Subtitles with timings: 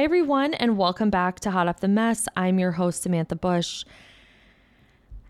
[0.00, 2.26] Hi, everyone, and welcome back to Hot Off the Mess.
[2.34, 3.84] I'm your host, Samantha Bush.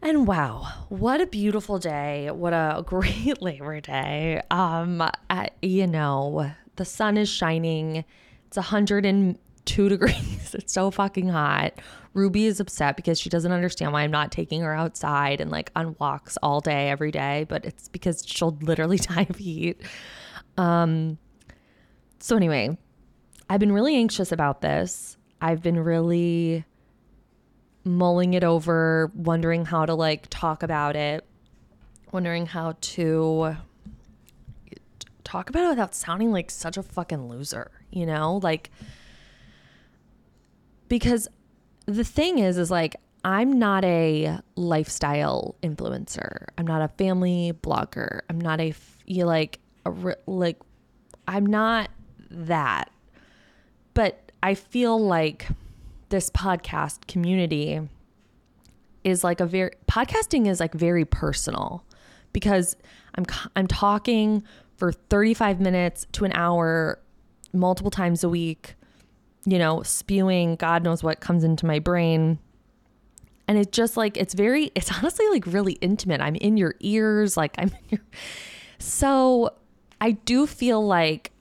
[0.00, 2.30] And wow, what a beautiful day.
[2.30, 4.40] What a great Labor Day.
[4.52, 8.04] Um, I, you know, the sun is shining.
[8.46, 10.54] It's 102 degrees.
[10.54, 11.72] It's so fucking hot.
[12.14, 15.72] Ruby is upset because she doesn't understand why I'm not taking her outside and like
[15.74, 19.82] on walks all day, every day, but it's because she'll literally die of heat.
[20.56, 21.18] Um,
[22.20, 22.78] so, anyway,
[23.50, 25.16] I've been really anxious about this.
[25.40, 26.64] I've been really
[27.82, 31.24] mulling it over, wondering how to like talk about it,
[32.12, 33.56] wondering how to
[35.24, 38.38] talk about it without sounding like such a fucking loser, you know?
[38.40, 38.70] Like,
[40.86, 41.26] because
[41.86, 46.46] the thing is, is like, I'm not a lifestyle influencer.
[46.56, 48.20] I'm not a family blogger.
[48.30, 48.74] I'm not a,
[49.06, 49.92] you like, a,
[50.28, 50.60] like,
[51.26, 51.90] I'm not
[52.30, 52.92] that
[53.94, 55.48] but I feel like
[56.08, 57.80] this podcast community
[59.04, 61.84] is like a very podcasting is like very personal
[62.32, 62.76] because
[63.14, 63.24] I'm
[63.56, 64.42] I'm talking
[64.76, 66.98] for 35 minutes to an hour
[67.52, 68.74] multiple times a week,
[69.44, 72.38] you know, spewing God knows what comes into my brain.
[73.48, 76.20] And it's just like it's very it's honestly like really intimate.
[76.20, 78.00] I'm in your ears, like I'm in your
[78.78, 79.54] So
[80.00, 81.32] I do feel like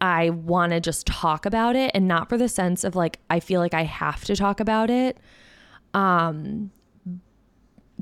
[0.00, 3.40] I want to just talk about it and not for the sense of like I
[3.40, 5.18] feel like I have to talk about it
[5.94, 6.70] um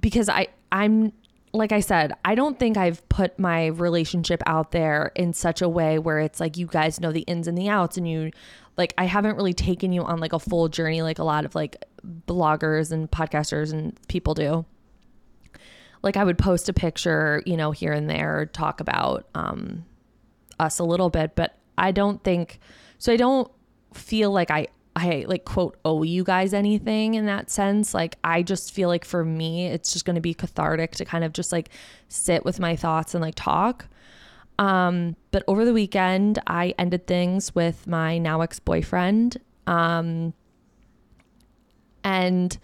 [0.00, 1.12] because I I'm
[1.52, 5.68] like I said, I don't think I've put my relationship out there in such a
[5.68, 8.30] way where it's like you guys know the ins and the outs and you
[8.76, 11.54] like I haven't really taken you on like a full journey like a lot of
[11.54, 11.82] like
[12.26, 14.66] bloggers and podcasters and people do.
[16.02, 19.84] Like I would post a picture, you know, here and there, talk about um
[20.60, 22.60] us a little bit, but I don't think
[22.98, 23.12] so.
[23.12, 23.50] I don't
[23.94, 27.92] feel like I I like quote owe you guys anything in that sense.
[27.92, 31.22] Like I just feel like for me it's just going to be cathartic to kind
[31.22, 31.68] of just like
[32.08, 33.86] sit with my thoughts and like talk.
[34.58, 39.36] Um but over the weekend I ended things with my now ex-boyfriend.
[39.66, 40.32] Um
[42.02, 42.56] and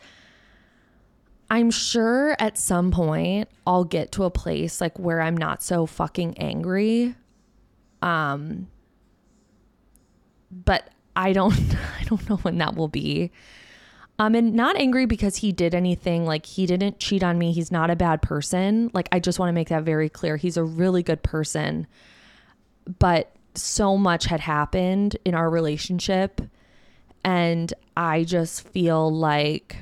[1.50, 5.84] I'm sure at some point I'll get to a place like where I'm not so
[5.84, 7.14] fucking angry.
[8.00, 8.68] Um
[10.52, 11.54] but I don't
[12.00, 13.30] I don't know when that will be.
[14.18, 17.52] Um and not angry because he did anything like he didn't cheat on me.
[17.52, 18.90] He's not a bad person.
[18.92, 20.36] Like I just want to make that very clear.
[20.36, 21.86] He's a really good person.
[22.98, 26.40] But so much had happened in our relationship
[27.24, 29.76] and I just feel like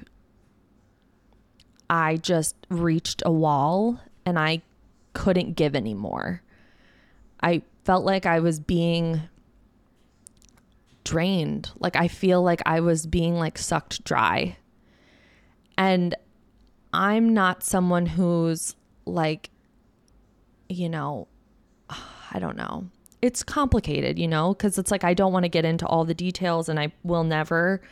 [1.88, 4.62] I just reached a wall and I
[5.12, 6.42] couldn't give anymore.
[7.42, 9.22] I felt like I was being
[11.04, 11.70] drained.
[11.78, 14.56] Like I feel like I was being like sucked dry.
[15.76, 16.14] And
[16.92, 18.74] I'm not someone who's
[19.06, 19.50] like
[20.68, 21.26] you know,
[22.32, 22.86] I don't know.
[23.22, 26.14] It's complicated, you know, cuz it's like I don't want to get into all the
[26.14, 27.82] details and I will never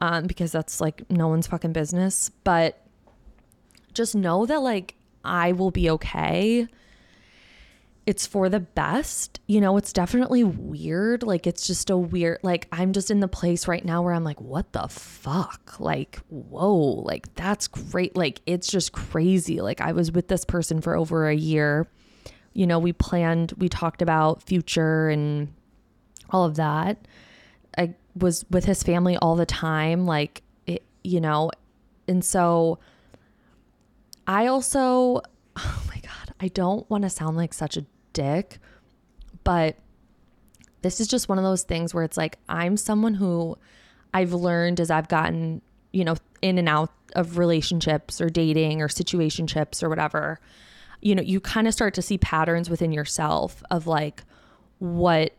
[0.00, 2.82] um because that's like no one's fucking business, but
[3.92, 4.94] just know that like
[5.24, 6.68] I will be okay
[8.06, 9.40] it's for the best.
[9.46, 11.24] You know, it's definitely weird.
[11.24, 14.22] Like, it's just a weird, like, I'm just in the place right now where I'm
[14.22, 15.80] like, what the fuck?
[15.80, 18.16] Like, whoa, like, that's great.
[18.16, 19.60] Like, it's just crazy.
[19.60, 21.88] Like, I was with this person for over a year.
[22.52, 25.52] You know, we planned, we talked about future and
[26.30, 27.08] all of that.
[27.76, 30.06] I was with his family all the time.
[30.06, 31.50] Like, it, you know,
[32.06, 32.78] And so
[34.28, 35.22] I also,
[35.56, 37.84] oh my God, I don't want to sound like such a
[38.16, 38.58] dick,
[39.44, 39.76] but
[40.80, 43.58] this is just one of those things where it's like I'm someone who
[44.14, 45.60] I've learned as I've gotten,
[45.92, 50.40] you know, in and out of relationships or dating or situationships or whatever.
[51.02, 54.22] You know, you kind of start to see patterns within yourself of like
[54.78, 55.34] what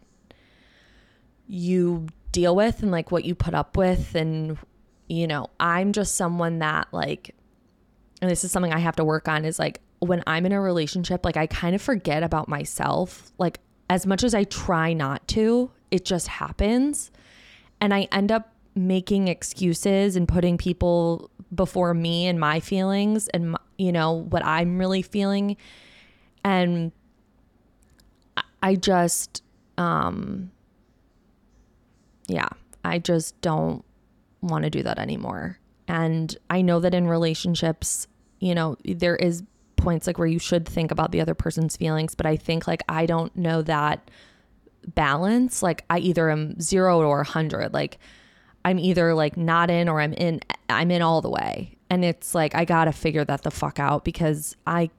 [1.48, 4.58] you deal with and like what you put up with and
[5.08, 7.34] you know, I'm just someone that like
[8.22, 10.62] and this is something I have to work on is like when I'm in a
[10.62, 13.32] relationship, like I kind of forget about myself.
[13.38, 13.60] Like
[13.90, 17.12] as much as I try not to, it just happens.
[17.82, 23.56] And I end up making excuses and putting people before me and my feelings and
[23.78, 25.58] you know what I'm really feeling
[26.44, 26.92] and
[28.62, 29.42] I just
[29.78, 30.52] um
[32.28, 32.50] yeah,
[32.84, 33.84] I just don't
[34.42, 35.60] want to do that anymore.
[35.88, 38.08] And I know that in relationships,
[38.40, 39.44] you know, there is
[39.78, 42.84] points like where you should think about the other person's feelings, but I think like
[42.90, 44.10] I don't know that
[44.88, 45.62] balance.
[45.62, 47.74] Like I either am 0 or a 100.
[47.74, 48.00] Like
[48.66, 51.78] I'm either like not in or I'm in I'm in all the way.
[51.90, 54.90] And it's like I got to figure that the fuck out because I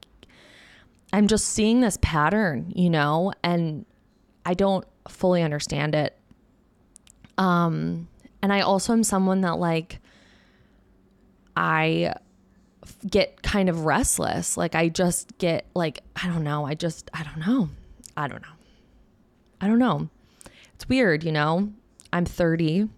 [1.12, 3.84] I'm just seeing this pattern, you know, and
[4.46, 6.16] I don't fully understand it.
[7.36, 8.08] Um
[8.40, 10.00] and I also am someone that like
[11.56, 12.14] I
[13.08, 14.56] get kind of restless.
[14.56, 17.70] Like I just get like I don't know, I just I don't know.
[18.16, 18.48] I don't know.
[19.60, 20.08] I don't know.
[20.74, 21.72] It's weird, you know.
[22.12, 22.88] I'm 30.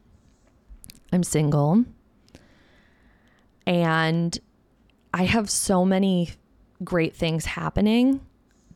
[1.13, 1.85] I'm single.
[3.67, 4.39] And
[5.13, 6.31] I have so many
[6.85, 8.21] great things happening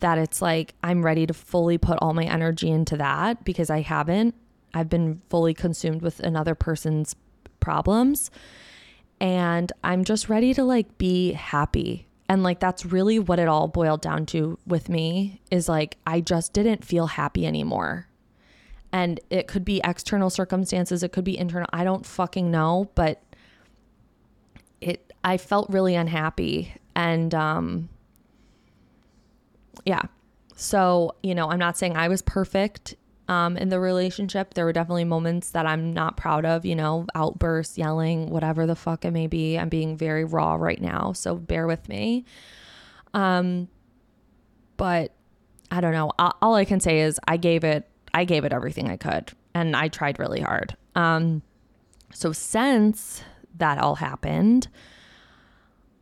[0.00, 3.80] that it's like I'm ready to fully put all my energy into that because I
[3.80, 4.34] haven't.
[4.74, 7.14] I've been fully consumed with another person's
[7.60, 8.30] problems.
[9.20, 12.08] And I'm just ready to like be happy.
[12.28, 16.20] And like that's really what it all boiled down to with me is like I
[16.20, 18.08] just didn't feel happy anymore.
[18.92, 23.22] And it could be external circumstances it could be internal i don't fucking know but
[24.80, 26.74] it i felt really unhappy.
[26.94, 27.88] And um
[29.84, 30.02] yeah.
[30.56, 32.94] So you know i'm not saying i was perfect
[33.28, 37.06] um in the relationship there were definitely moments that i'm not proud of you know
[37.14, 41.34] outbursts yelling whatever the fuck it may be i'm being very raw right now so
[41.34, 42.24] bear with me
[43.14, 43.68] um
[44.76, 45.12] but
[45.70, 48.88] i don't know all, i can say is i gave it I gave it everything
[48.88, 50.76] I could and I tried really hard.
[50.94, 51.42] Um,
[52.12, 53.22] so since
[53.56, 54.68] that all happened,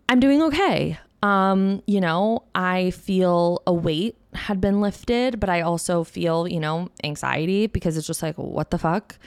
[0.08, 0.98] I'm doing okay.
[1.22, 6.60] Um, you know, I feel a weight had been lifted, but I also feel, you
[6.60, 9.18] know, anxiety because it's just like, what the fuck?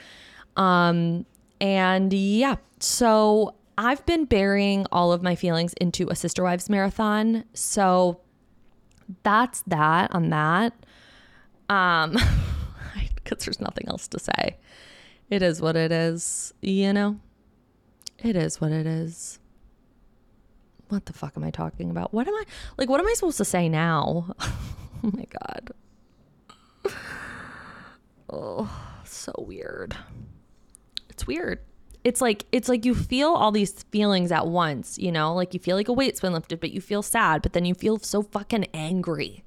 [0.56, 1.26] Um,
[1.60, 7.44] and yeah, so I've been burying all of my feelings into a Sister Wives marathon.
[7.54, 8.20] So
[9.22, 10.72] that's that on that.
[11.68, 12.16] Um,
[13.14, 14.56] because there's nothing else to say.
[15.30, 17.18] It is what it is, you know?
[18.18, 19.38] It is what it is.
[20.88, 22.14] What the fuck am I talking about?
[22.14, 22.44] What am I
[22.78, 24.34] like what am I supposed to say now?
[25.06, 25.70] oh my god.
[28.28, 28.68] Oh,
[29.04, 29.96] so weird.
[31.08, 31.60] It's weird.
[32.02, 35.34] It's like it's like you feel all these feelings at once, you know?
[35.34, 37.74] Like you feel like a weight's been lifted, but you feel sad, but then you
[37.74, 39.44] feel so fucking angry.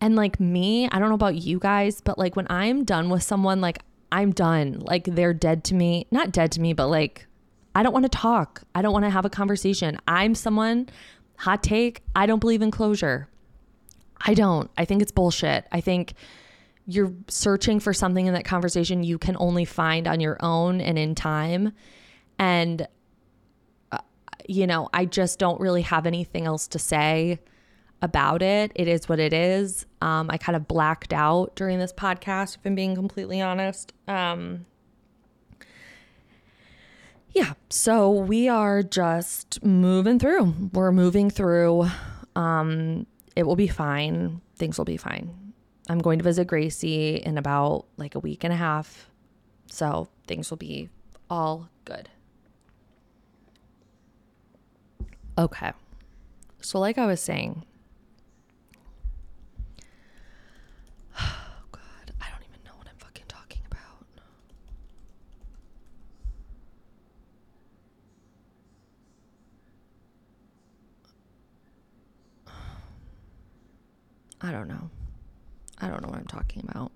[0.00, 3.22] And like me, I don't know about you guys, but like when I'm done with
[3.22, 4.80] someone, like I'm done.
[4.80, 6.06] Like they're dead to me.
[6.10, 7.26] Not dead to me, but like
[7.74, 8.62] I don't want to talk.
[8.74, 9.98] I don't want to have a conversation.
[10.06, 10.88] I'm someone,
[11.36, 13.28] hot take, I don't believe in closure.
[14.20, 14.70] I don't.
[14.76, 15.66] I think it's bullshit.
[15.72, 16.14] I think
[16.86, 20.98] you're searching for something in that conversation you can only find on your own and
[20.98, 21.72] in time.
[22.38, 22.88] And,
[23.92, 23.98] uh,
[24.48, 27.40] you know, I just don't really have anything else to say
[28.00, 28.72] about it.
[28.74, 29.84] It is what it is.
[30.00, 33.92] Um, I kind of blacked out during this podcast, if I'm being completely honest.
[34.06, 34.64] Um,
[37.32, 40.70] yeah, so we are just moving through.
[40.72, 41.88] We're moving through.
[42.34, 43.06] Um,
[43.38, 44.40] it will be fine.
[44.56, 45.52] Things will be fine.
[45.88, 49.08] I'm going to visit Gracie in about like a week and a half.
[49.70, 50.88] So things will be
[51.30, 52.08] all good.
[55.38, 55.70] Okay.
[56.60, 57.64] So, like I was saying,
[74.48, 74.88] I don't know.
[75.78, 76.90] I don't know what I'm talking about.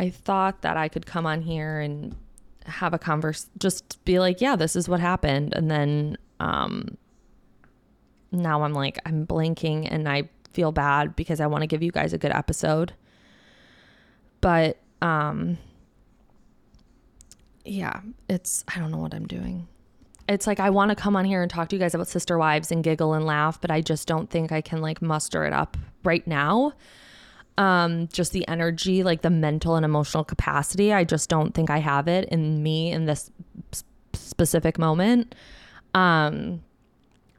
[0.00, 2.16] I thought that I could come on here and
[2.66, 6.96] have a converse just be like yeah this is what happened and then um
[8.32, 11.92] now i'm like i'm blanking and i feel bad because i want to give you
[11.92, 12.94] guys a good episode
[14.40, 15.58] but um
[17.66, 19.68] yeah it's i don't know what i'm doing
[20.28, 22.38] it's like i want to come on here and talk to you guys about sister
[22.38, 25.52] wives and giggle and laugh but i just don't think i can like muster it
[25.52, 26.72] up right now.
[27.56, 31.78] Um just the energy like the mental and emotional capacity i just don't think i
[31.78, 33.30] have it in me in this
[34.12, 35.34] specific moment.
[35.94, 36.62] Um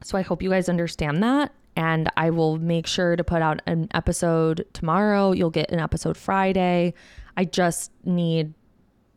[0.02, 3.60] so i hope you guys understand that and i will make sure to put out
[3.66, 5.32] an episode tomorrow.
[5.32, 6.94] You'll get an episode friday.
[7.36, 8.54] I just need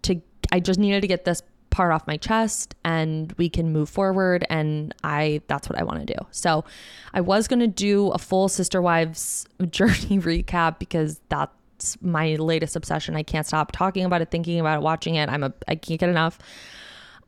[0.01, 0.21] to
[0.51, 1.41] i just needed to get this
[1.79, 6.05] part off my chest and we can move forward and I that's what I want
[6.05, 6.27] to do.
[6.29, 6.65] So
[7.13, 12.75] I was going to do a full sister wives journey recap because that's my latest
[12.75, 13.15] obsession.
[13.15, 15.29] I can't stop talking about it, thinking about it, watching it.
[15.29, 16.37] I'm a I can't get enough.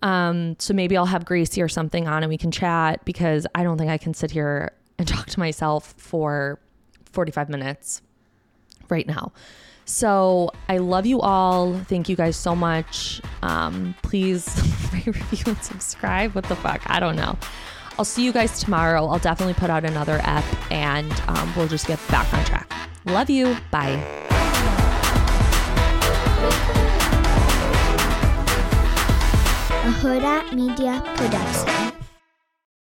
[0.02, 3.64] Um so maybe I'll have Gracie or something on and we can chat because I
[3.64, 6.60] don't think I can sit here and talk to myself for
[7.14, 8.02] 45 minutes
[8.90, 9.32] right now.
[9.86, 11.76] So I love you all.
[11.86, 13.22] Thank you guys so much.
[13.42, 14.48] Um, please
[14.94, 16.34] rate, review, and subscribe.
[16.34, 16.82] What the fuck?
[16.88, 17.38] I don't know.
[17.98, 19.06] I'll see you guys tomorrow.
[19.08, 22.72] I'll definitely put out another ep and um, we'll just get back on track.
[23.06, 23.56] Love you.
[23.70, 24.02] Bye.
[29.84, 31.91] A Hurrdat Media Production.